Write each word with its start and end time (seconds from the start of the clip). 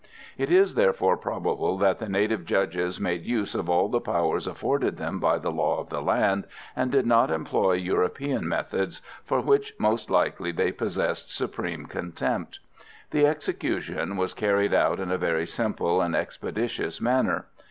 It 0.35 0.49
is 0.49 0.73
therefore 0.73 1.15
probable 1.15 1.77
that 1.77 1.99
the 1.99 2.09
native 2.09 2.43
judges 2.43 2.99
made 2.99 3.21
use 3.23 3.53
of 3.53 3.69
all 3.69 3.87
the 3.87 3.99
powers 4.01 4.47
afforded 4.47 4.97
them 4.97 5.19
by 5.19 5.37
the 5.37 5.51
law 5.51 5.77
of 5.77 5.89
the 5.89 6.01
land, 6.01 6.45
and 6.75 6.91
did 6.91 7.05
not 7.05 7.29
employ 7.29 7.73
European 7.73 8.47
methods 8.47 9.03
for 9.25 9.41
which, 9.41 9.75
most 9.77 10.09
likely, 10.09 10.51
they 10.51 10.71
possessed 10.71 11.31
supreme 11.31 11.85
contempt. 11.85 12.57
The 13.11 13.27
execution 13.27 14.17
was 14.17 14.33
carried 14.33 14.73
out 14.73 14.99
in 14.99 15.11
a 15.11 15.19
very 15.19 15.45
simple 15.45 16.01
and 16.01 16.15
expeditious 16.15 16.99
manner. 16.99 17.45